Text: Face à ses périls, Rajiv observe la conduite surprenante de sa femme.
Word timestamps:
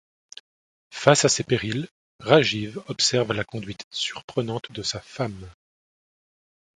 Face 0.89 1.25
à 1.25 1.29
ses 1.29 1.43
périls, 1.43 1.87
Rajiv 2.21 2.81
observe 2.87 3.33
la 3.33 3.43
conduite 3.43 3.85
surprenante 3.91 4.71
de 4.71 4.81
sa 4.81 4.99
femme. 4.99 5.47